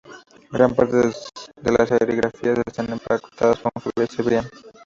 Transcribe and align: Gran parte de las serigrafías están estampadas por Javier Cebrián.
Gran 0.51 0.73
parte 0.73 0.95
de 0.97 1.71
las 1.77 1.89
serigrafías 1.89 2.57
están 2.65 2.91
estampadas 2.91 3.21
por 3.59 3.71
Javier 3.93 4.09
Cebrián. 4.11 4.45